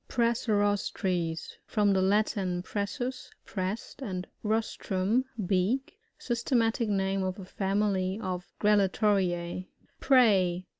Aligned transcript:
Prrssirostres.— 0.09 1.51
From 1.73 1.93
the 1.93 2.01
Latin, 2.01 2.63
pre$8U8f 2.63 3.29
pressed, 3.45 4.01
and 4.01 4.25
rostrum, 4.41 5.25
beak. 5.45 5.95
Systematic 6.17 6.89
name 6.89 7.21
of 7.23 7.37
a 7.37 7.45
family 7.45 8.19
of 8.19 8.51
Grallatoriffi. 8.59 9.67
Prey. 9.99 10.65